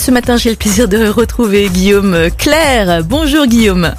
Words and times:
Ce 0.00 0.10
matin, 0.10 0.38
j'ai 0.38 0.48
le 0.48 0.56
plaisir 0.56 0.88
de 0.88 1.08
retrouver 1.08 1.68
Guillaume 1.68 2.16
Claire. 2.38 3.04
Bonjour 3.04 3.46
Guillaume. 3.46 3.92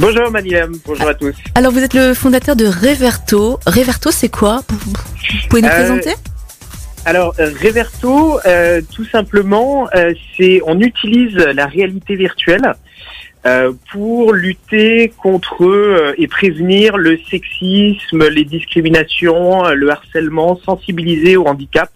Bonjour 0.00 0.28
Maniam, 0.32 0.72
bonjour 0.84 1.08
à 1.08 1.14
tous. 1.14 1.36
Alors 1.54 1.70
vous 1.70 1.78
êtes 1.78 1.94
le 1.94 2.14
fondateur 2.14 2.56
de 2.56 2.66
Reverto. 2.66 3.60
Reverto, 3.64 4.10
c'est 4.10 4.28
quoi? 4.28 4.62
Vous 4.68 4.92
pouvez 5.48 5.62
nous 5.62 5.68
Euh, 5.68 5.70
présenter? 5.70 6.10
Alors 7.04 7.32
euh, 7.38 7.52
Reverto, 7.62 8.40
euh, 8.44 8.82
tout 8.92 9.04
simplement, 9.04 9.88
euh, 9.94 10.12
c'est 10.36 10.60
on 10.66 10.80
utilise 10.80 11.36
la 11.36 11.66
réalité 11.66 12.16
virtuelle 12.16 12.72
pour 13.92 14.32
lutter 14.32 15.12
contre 15.22 16.12
et 16.18 16.26
prévenir 16.26 16.96
le 16.96 17.16
sexisme, 17.30 18.26
les 18.28 18.44
discriminations, 18.44 19.68
le 19.68 19.88
harcèlement, 19.88 20.58
sensibiliser 20.64 21.36
au 21.36 21.46
handicap. 21.46 21.88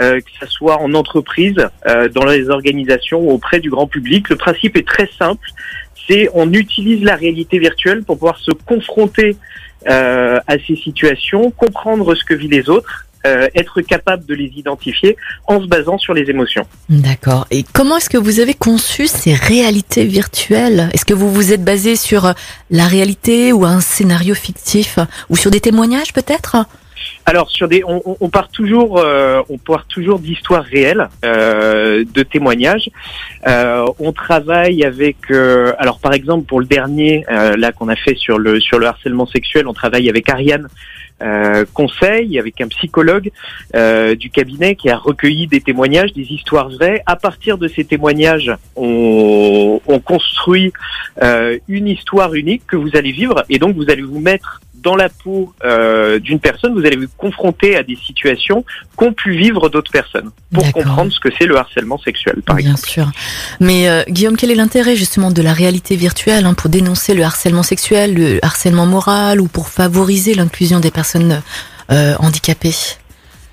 Euh, 0.00 0.20
que 0.20 0.30
ce 0.40 0.46
soit 0.46 0.80
en 0.80 0.94
entreprise, 0.94 1.56
euh, 1.86 2.08
dans 2.08 2.24
les 2.24 2.48
organisations 2.50 3.20
ou 3.20 3.30
auprès 3.30 3.60
du 3.60 3.70
grand 3.70 3.86
public. 3.86 4.28
Le 4.28 4.36
principe 4.36 4.76
est 4.76 4.86
très 4.86 5.08
simple, 5.18 5.48
c'est 6.06 6.28
on 6.34 6.52
utilise 6.52 7.02
la 7.02 7.16
réalité 7.16 7.58
virtuelle 7.58 8.02
pour 8.04 8.16
pouvoir 8.16 8.38
se 8.38 8.52
confronter 8.52 9.36
euh, 9.88 10.38
à 10.46 10.58
ces 10.66 10.76
situations, 10.76 11.50
comprendre 11.50 12.14
ce 12.14 12.24
que 12.24 12.34
vivent 12.34 12.50
les 12.50 12.68
autres, 12.68 13.06
euh, 13.26 13.48
être 13.56 13.80
capable 13.80 14.24
de 14.24 14.34
les 14.34 14.52
identifier 14.56 15.16
en 15.46 15.60
se 15.60 15.66
basant 15.66 15.98
sur 15.98 16.14
les 16.14 16.30
émotions. 16.30 16.64
D'accord. 16.88 17.46
Et 17.50 17.64
comment 17.72 17.96
est-ce 17.96 18.10
que 18.10 18.18
vous 18.18 18.38
avez 18.38 18.54
conçu 18.54 19.08
ces 19.08 19.34
réalités 19.34 20.04
virtuelles? 20.04 20.90
Est-ce 20.92 21.04
que 21.04 21.14
vous 21.14 21.32
vous 21.32 21.52
êtes 21.52 21.64
basé 21.64 21.96
sur 21.96 22.34
la 22.70 22.86
réalité 22.86 23.52
ou 23.52 23.64
un 23.64 23.80
scénario 23.80 24.34
fictif? 24.34 25.00
Ou 25.28 25.36
sur 25.36 25.50
des 25.50 25.60
témoignages 25.60 26.12
peut-être? 26.12 26.56
Alors 27.28 27.50
sur 27.50 27.66
des, 27.66 27.82
on, 27.84 28.00
on- 28.20 28.28
part 28.28 28.48
toujours, 28.48 28.98
euh, 28.98 29.42
on 29.48 29.58
part 29.58 29.84
toujours 29.86 30.20
d'histoires 30.20 30.62
réelles, 30.62 31.08
euh, 31.24 32.04
de 32.14 32.22
témoignages. 32.22 32.88
Euh, 33.48 33.84
on 33.98 34.12
travaille 34.12 34.84
avec, 34.84 35.16
euh, 35.32 35.72
alors 35.78 35.98
par 35.98 36.12
exemple 36.12 36.46
pour 36.46 36.60
le 36.60 36.66
dernier 36.66 37.24
euh, 37.30 37.56
là 37.56 37.72
qu'on 37.72 37.88
a 37.88 37.96
fait 37.96 38.14
sur 38.16 38.38
le 38.38 38.60
sur 38.60 38.78
le 38.78 38.86
harcèlement 38.86 39.26
sexuel, 39.26 39.66
on 39.66 39.72
travaille 39.74 40.08
avec 40.08 40.28
Ariane. 40.28 40.68
Euh, 41.22 41.64
conseil 41.72 42.38
avec 42.38 42.60
un 42.60 42.68
psychologue 42.68 43.30
du 44.18 44.28
cabinet 44.30 44.74
qui 44.76 44.90
a 44.90 44.98
recueilli 44.98 45.46
des 45.46 45.62
témoignages, 45.62 46.12
des 46.12 46.30
histoires 46.30 46.68
vraies. 46.68 47.02
À 47.06 47.16
partir 47.16 47.56
de 47.56 47.68
ces 47.68 47.84
témoignages, 47.84 48.52
on, 48.76 49.80
on 49.86 49.98
construit 49.98 50.74
une 51.68 51.88
histoire 51.88 52.34
unique 52.34 52.64
que 52.66 52.76
vous 52.76 52.90
allez 52.94 53.12
vivre 53.12 53.44
et 53.48 53.58
donc 53.58 53.74
vous 53.76 53.88
allez 53.90 54.02
vous 54.02 54.20
mettre 54.20 54.60
dans 54.86 54.94
la 54.94 55.08
peau 55.08 55.52
euh, 55.64 56.20
d'une 56.20 56.38
personne, 56.38 56.72
vous 56.72 56.86
allez 56.86 56.94
vous 56.94 57.08
confronter 57.18 57.76
à 57.76 57.82
des 57.82 57.96
situations 57.96 58.64
qu'ont 58.94 59.12
pu 59.12 59.36
vivre 59.36 59.68
d'autres 59.68 59.90
personnes 59.90 60.30
pour 60.54 60.70
comprendre 60.70 61.12
ce 61.12 61.18
que 61.18 61.28
c'est 61.36 61.46
le 61.46 61.56
harcèlement 61.56 61.98
sexuel, 61.98 62.40
par 62.46 62.54
Bien 62.54 62.70
exemple. 62.70 62.88
sûr. 62.88 63.10
Mais 63.58 63.88
euh, 63.88 64.04
Guillaume, 64.08 64.36
quel 64.36 64.52
est 64.52 64.54
l'intérêt 64.54 64.94
justement 64.94 65.32
de 65.32 65.42
la 65.42 65.52
réalité 65.52 65.96
virtuelle 65.96 66.46
hein, 66.46 66.54
pour 66.54 66.70
dénoncer 66.70 67.14
le 67.14 67.24
harcèlement 67.24 67.64
sexuel, 67.64 68.14
le 68.14 68.38
harcèlement 68.44 68.86
moral 68.86 69.40
ou 69.40 69.48
pour 69.48 69.70
favoriser 69.70 70.34
l'inclusion 70.34 70.78
des 70.78 70.92
personnes 70.92 71.42
euh, 71.90 72.14
handicapées? 72.20 72.76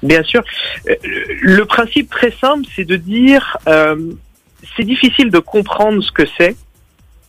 Bien 0.04 0.22
sûr. 0.22 0.44
Le 0.86 1.64
principe 1.66 2.12
très 2.12 2.32
simple, 2.40 2.68
c'est 2.76 2.86
de 2.86 2.98
dire, 2.98 3.58
c'est 4.78 4.84
difficile 4.84 5.32
de 5.32 5.40
comprendre 5.40 6.04
ce 6.04 6.12
que 6.12 6.28
c'est 6.38 6.56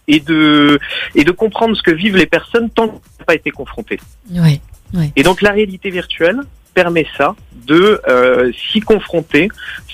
et 0.08 0.20
de 0.20 0.78
et 1.14 1.24
de 1.24 1.30
comprendre 1.30 1.76
ce 1.76 1.82
que 1.82 1.90
vivent 1.90 2.16
les 2.16 2.26
personnes 2.26 2.70
tant 2.70 2.88
qu'on 2.88 3.00
n'a 3.18 3.24
pas 3.26 3.34
été 3.34 3.50
confronté. 3.50 3.98
Oui. 4.30 4.60
Et 5.16 5.22
donc 5.22 5.42
la 5.42 5.50
réalité 5.50 5.90
virtuelle 5.90 6.40
permet 6.74 7.06
ça, 7.16 7.34
de 7.66 8.00
euh, 8.08 8.52
s'y 8.70 8.80
confronter 8.80 9.48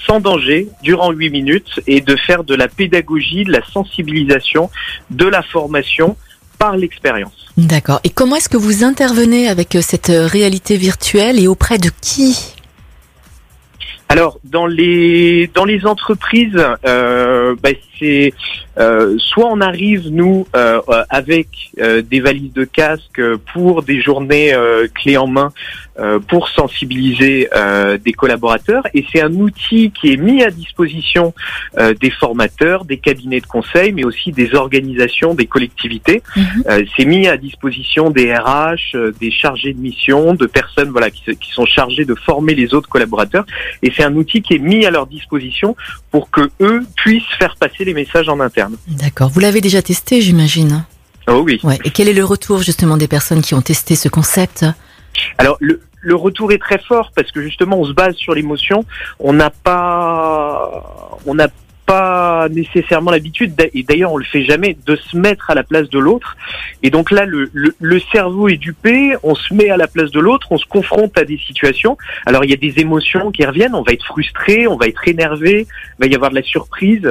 sans 0.07 0.19
danger 0.19 0.69
durant 0.83 1.13
huit 1.13 1.31
minutes 1.31 1.81
et 1.87 2.01
de 2.01 2.17
faire 2.17 2.43
de 2.43 2.55
la 2.55 2.69
pédagogie, 2.69 3.45
de 3.45 3.53
la 3.53 3.65
sensibilisation, 3.65 4.71
de 5.11 5.27
la 5.27 5.43
formation 5.43 6.17
par 6.59 6.77
l'expérience. 6.77 7.47
D'accord. 7.57 8.01
Et 8.05 8.11
comment 8.11 8.37
est-ce 8.37 8.49
que 8.49 8.57
vous 8.57 8.83
intervenez 8.85 9.49
avec 9.49 9.77
euh, 9.77 9.81
cette 9.83 10.11
euh, 10.11 10.27
réalité 10.27 10.77
virtuelle 10.77 11.39
et 11.39 11.47
auprès 11.47 11.79
de 11.79 11.91
qui? 12.01 12.55
Alors 14.11 14.41
dans 14.43 14.67
les 14.67 15.49
dans 15.55 15.65
les 15.65 15.87
entreprises, 15.87 16.61
euh, 16.85 17.55
bah, 17.63 17.69
c'est 18.01 18.33
euh, 18.79 19.17
soit 19.19 19.47
on 19.47 19.61
arrive 19.61 20.09
nous 20.11 20.49
euh, 20.57 20.81
avec 21.11 21.49
euh, 21.79 22.03
des 22.03 22.19
valises 22.21 22.53
de 22.53 22.65
casque 22.65 23.23
pour 23.53 23.83
des 23.85 24.01
journées 24.03 24.53
euh, 24.53 24.89
clés 24.93 25.17
en 25.17 25.27
main 25.27 25.53
euh, 25.99 26.19
pour 26.19 26.49
sensibiliser 26.49 27.49
euh, 27.55 27.99
des 27.99 28.13
collaborateurs 28.13 28.85
et 28.95 29.05
c'est 29.13 29.21
un 29.21 29.35
outil 29.35 29.91
qui 29.91 30.13
est 30.13 30.17
mis 30.17 30.43
à 30.43 30.51
disposition 30.51 31.35
euh, 31.79 31.95
des 31.95 32.11
formateurs, 32.11 32.85
des 32.85 32.97
cabinets 32.97 33.41
de 33.41 33.47
conseil, 33.47 33.93
mais 33.93 34.05
aussi 34.05 34.33
des 34.33 34.55
organisations, 34.55 35.35
des 35.35 35.47
collectivités. 35.47 36.23
Mhm. 36.37 36.45
Euh, 36.69 36.85
c'est 36.97 37.05
mis 37.05 37.29
à 37.29 37.37
disposition 37.37 38.11
des 38.11 38.33
RH, 38.35 38.97
des 39.21 39.31
chargés 39.31 39.75
de 39.75 39.81
mission, 39.81 40.35
de 40.35 40.47
personnes 40.47 40.89
voilà 40.89 41.11
qui, 41.11 41.23
qui 41.37 41.53
sont 41.53 41.67
chargées 41.67 42.05
de 42.05 42.15
former 42.15 42.55
les 42.55 42.73
autres 42.73 42.89
collaborateurs. 42.89 43.45
Et 43.83 43.91
c'est 44.01 44.07
un 44.07 44.17
outil 44.17 44.41
qui 44.41 44.55
est 44.55 44.59
mis 44.59 44.87
à 44.87 44.91
leur 44.91 45.07
disposition 45.07 45.77
pour 46.11 46.31
que 46.31 46.51
eux 46.61 46.87
puissent 46.97 47.23
faire 47.39 47.55
passer 47.57 47.85
les 47.85 47.93
messages 47.93 48.31
en 48.31 48.41
interne. 48.41 48.77
D'accord. 48.89 49.29
Vous 49.29 49.41
l'avez 49.41 49.61
déjà 49.61 49.83
testé, 49.83 50.23
j'imagine. 50.23 50.87
Oh 51.29 51.43
oui. 51.45 51.61
Ouais. 51.63 51.79
Et 51.85 51.91
quel 51.91 52.09
est 52.09 52.15
le 52.15 52.25
retour 52.25 52.63
justement 52.63 52.97
des 52.97 53.09
personnes 53.09 53.43
qui 53.43 53.55
ont 53.55 53.61
testé 53.61 53.97
ce 53.97 54.09
concept? 54.09 54.65
Alors 55.37 55.59
le, 55.61 55.83
le 56.01 56.15
retour 56.15 56.51
est 56.51 56.59
très 56.59 56.79
fort 56.79 57.13
parce 57.15 57.31
que 57.31 57.43
justement 57.43 57.79
on 57.79 57.85
se 57.85 57.93
base 57.93 58.15
sur 58.15 58.35
l'émotion. 58.35 58.87
On 59.19 59.35
n'a 59.35 59.51
pas, 59.51 61.19
on 61.27 61.35
n'a 61.35 61.49
pas 61.91 62.49
nécessairement 62.63 63.11
l'habitude, 63.17 63.53
et 63.79 63.83
d'ailleurs 63.89 64.13
on 64.17 64.21
le 64.25 64.29
fait 64.35 64.45
jamais, 64.53 64.73
de 64.91 64.95
se 65.07 65.17
mettre 65.27 65.45
à 65.53 65.55
la 65.61 65.65
place 65.71 65.89
de 65.97 66.01
l'autre. 66.07 66.31
Et 66.85 66.91
donc 66.95 67.07
là, 67.17 67.25
le, 67.35 67.51
le, 67.53 67.71
le 67.81 67.99
cerveau 68.15 68.45
est 68.55 68.63
dupé, 68.69 68.97
on 69.31 69.35
se 69.35 69.51
met 69.59 69.71
à 69.77 69.79
la 69.85 69.89
place 69.95 70.11
de 70.19 70.21
l'autre, 70.27 70.47
on 70.57 70.61
se 70.65 70.69
confronte 70.77 71.15
à 71.23 71.25
des 71.25 71.41
situations. 71.49 71.95
Alors 72.29 72.43
il 72.45 72.51
y 72.55 72.57
a 72.59 72.63
des 72.69 72.75
émotions 72.85 73.25
qui 73.35 73.43
reviennent, 73.51 73.75
on 73.75 73.83
va 73.89 73.93
être 73.99 74.07
frustré, 74.15 74.57
on 74.69 74.77
va 74.83 74.87
être 74.93 75.05
énervé, 75.15 75.67
il 75.67 76.01
va 76.03 76.07
y 76.07 76.15
avoir 76.15 76.31
de 76.31 76.37
la 76.43 76.47
surprise, 76.55 77.07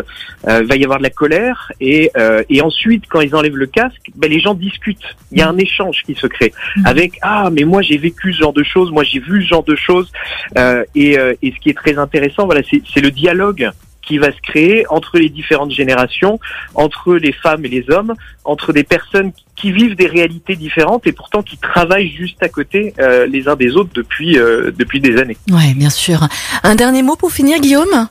euh, 0.47 0.59
il 0.63 0.67
va 0.71 0.75
y 0.77 0.83
avoir 0.87 0.99
de 0.99 1.03
la 1.03 1.15
colère, 1.21 1.57
et, 1.81 2.03
euh, 2.17 2.41
et 2.49 2.61
ensuite 2.61 3.03
quand 3.09 3.21
ils 3.27 3.35
enlèvent 3.35 3.61
le 3.67 3.71
casque, 3.79 4.05
ben, 4.15 4.29
les 4.35 4.39
gens 4.39 4.55
discutent. 4.69 5.09
Il 5.31 5.39
y 5.39 5.41
a 5.41 5.49
un 5.49 5.57
échange 5.57 5.97
qui 6.05 6.15
se 6.15 6.27
crée 6.35 6.53
avec 6.85 7.11
ah 7.21 7.49
mais 7.55 7.65
moi 7.73 7.81
j'ai 7.81 7.97
vécu 7.97 8.33
ce 8.33 8.39
genre 8.43 8.53
de 8.53 8.63
choses, 8.63 8.89
moi 8.91 9.03
j'ai 9.03 9.19
vu 9.19 9.43
ce 9.43 9.47
genre 9.53 9.67
de 9.73 9.75
choses 9.75 10.09
Euh, 10.57 10.83
et, 10.95 11.11
euh, 11.19 11.33
et 11.43 11.51
ce 11.53 11.57
qui 11.61 11.69
est 11.69 11.79
très 11.83 11.95
intéressant 12.05 12.43
voilà 12.49 12.61
c'est 12.69 12.81
c'est 12.91 13.03
le 13.07 13.11
dialogue 13.11 13.63
qui 14.09 14.17
va 14.17 14.31
se 14.31 14.41
créer 14.41 14.85
entre 14.89 15.19
les 15.19 15.29
différentes 15.29 15.69
générations, 15.69 16.39
entre 16.73 17.13
les 17.13 17.31
femmes 17.31 17.63
et 17.63 17.67
les 17.67 17.85
hommes, 17.91 18.15
entre 18.43 18.73
des 18.73 18.83
personnes 18.83 19.31
qui 19.55 19.71
vivent 19.71 19.95
des 19.95 20.07
réalités 20.07 20.55
différentes 20.55 21.05
et 21.05 21.11
pourtant 21.11 21.43
qui 21.43 21.57
travaillent 21.57 22.09
juste 22.09 22.41
à 22.41 22.49
côté 22.49 22.95
euh, 22.97 23.27
les 23.27 23.47
uns 23.47 23.55
des 23.55 23.75
autres 23.75 23.91
depuis 23.93 24.39
euh, 24.39 24.71
depuis 24.75 24.99
des 24.99 25.17
années. 25.17 25.37
Ouais, 25.51 25.75
bien 25.75 25.91
sûr. 25.91 26.27
Un 26.63 26.73
dernier 26.73 27.03
mot 27.03 27.15
pour 27.15 27.31
finir, 27.31 27.59
Guillaume? 27.59 28.07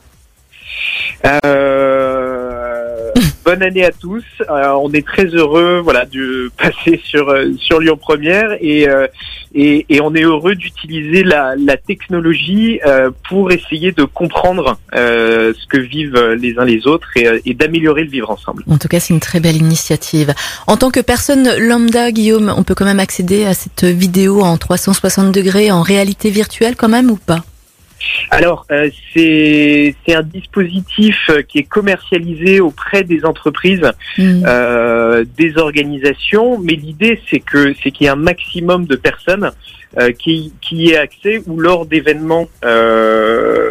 Euh, 1.25 1.98
bonne 3.49 3.63
année 3.63 3.83
à 3.83 3.91
tous. 3.91 4.23
Euh, 4.41 4.67
on 4.79 4.91
est 4.91 5.03
très 5.03 5.25
heureux, 5.25 5.79
voilà, 5.83 6.05
de 6.05 6.51
passer 6.57 7.01
sur 7.03 7.29
euh, 7.29 7.51
sur 7.57 7.79
Lyon 7.79 7.97
Première 7.97 8.55
et 8.61 8.87
euh, 8.87 9.07
et, 9.55 9.87
et 9.89 9.99
on 10.01 10.13
est 10.13 10.21
heureux 10.21 10.53
d'utiliser 10.53 11.23
la, 11.23 11.55
la 11.57 11.75
technologie 11.75 12.79
pour 13.27 13.51
essayer 13.51 13.91
de 13.91 14.03
comprendre 14.03 14.77
ce 14.93 15.65
que 15.67 15.77
vivent 15.79 16.35
les 16.39 16.59
uns 16.59 16.65
les 16.65 16.85
autres 16.85 17.07
et, 17.15 17.27
et 17.47 17.55
d'améliorer 17.55 18.03
le 18.03 18.11
vivre 18.11 18.29
ensemble. 18.29 18.63
En 18.69 18.77
tout 18.77 18.87
cas, 18.87 18.99
c'est 18.99 19.11
une 19.11 19.19
très 19.19 19.39
belle 19.39 19.55
initiative. 19.55 20.35
En 20.67 20.77
tant 20.77 20.91
que 20.91 20.99
personne 20.99 21.49
lambda, 21.57 22.11
Guillaume, 22.11 22.53
on 22.55 22.61
peut 22.61 22.75
quand 22.75 22.85
même 22.85 22.99
accéder 22.99 23.45
à 23.45 23.55
cette 23.55 23.85
vidéo 23.85 24.41
en 24.41 24.55
360 24.57 25.31
degrés, 25.31 25.71
en 25.71 25.81
réalité 25.81 26.29
virtuelle 26.29 26.75
quand 26.75 26.89
même 26.89 27.09
ou 27.09 27.15
pas? 27.15 27.43
Alors, 28.31 28.65
euh, 28.71 28.89
c'est 29.13 29.95
c'est 30.05 30.15
un 30.15 30.23
dispositif 30.23 31.17
euh, 31.29 31.41
qui 31.41 31.59
est 31.59 31.63
commercialisé 31.63 32.59
auprès 32.59 33.03
des 33.03 33.25
entreprises 33.25 33.81
Hmm. 34.17 34.43
euh, 34.45 35.23
des 35.37 35.57
organisations, 35.57 36.59
mais 36.59 36.73
l'idée 36.73 37.21
c'est 37.29 37.39
que 37.39 37.73
c'est 37.81 37.91
qu'il 37.91 38.05
y 38.05 38.07
ait 38.07 38.11
un 38.11 38.15
maximum 38.15 38.85
de 38.85 38.95
personnes 38.95 39.51
euh, 39.97 40.11
qui 40.11 40.53
qui 40.61 40.75
y 40.75 40.89
aient 40.91 40.97
accès 40.97 41.41
ou 41.47 41.59
lors 41.59 41.85
d'événements 41.85 42.47
euh, 42.65 43.68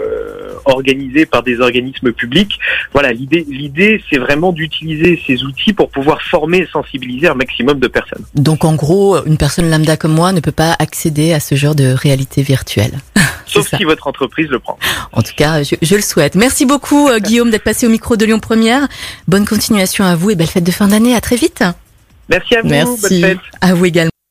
organisés 0.68 1.26
par 1.26 1.42
des 1.42 1.60
organismes 1.60 2.12
publics. 2.12 2.58
Voilà, 2.92 3.12
l'idée 3.12 3.46
l'idée 3.48 4.02
c'est 4.10 4.18
vraiment 4.18 4.52
d'utiliser 4.52 5.20
ces 5.26 5.42
outils 5.44 5.72
pour 5.72 5.90
pouvoir 5.90 6.20
former 6.22 6.58
et 6.58 6.68
sensibiliser 6.72 7.28
un 7.28 7.34
maximum 7.34 7.78
de 7.78 7.88
personnes. 7.88 8.24
Donc 8.34 8.64
en 8.64 8.74
gros, 8.74 9.24
une 9.24 9.36
personne 9.36 9.70
lambda 9.70 9.96
comme 9.96 10.14
moi 10.14 10.32
ne 10.32 10.40
peut 10.40 10.52
pas 10.52 10.76
accéder 10.78 11.32
à 11.32 11.40
ce 11.40 11.54
genre 11.54 11.74
de 11.74 11.92
réalité 11.92 12.42
virtuelle. 12.42 12.98
Sauf 13.46 13.68
si 13.74 13.84
votre 13.84 14.06
entreprise 14.06 14.48
le 14.48 14.58
prend. 14.58 14.78
En 15.12 15.22
tout 15.22 15.32
cas, 15.34 15.62
je, 15.62 15.74
je 15.80 15.94
le 15.94 16.02
souhaite. 16.02 16.34
Merci 16.34 16.66
beaucoup 16.66 17.08
euh, 17.08 17.18
Guillaume 17.18 17.50
d'être 17.50 17.64
passé 17.64 17.86
au 17.86 17.90
micro 17.90 18.16
de 18.16 18.26
Lyon 18.26 18.40
Première. 18.40 18.86
Bonne 19.26 19.46
continuation 19.46 20.04
à 20.04 20.14
vous 20.16 20.30
et 20.30 20.34
belle 20.34 20.48
fête 20.48 20.64
de 20.64 20.70
fin 20.70 20.88
d'année. 20.88 21.14
À 21.14 21.20
très 21.20 21.36
vite. 21.36 21.64
Merci 22.28 22.56
à 22.56 22.62
vous, 22.62 22.68
bonne 22.68 23.20
fête. 23.20 23.38
À 23.60 23.74
vous 23.74 23.86
également. 23.86 24.17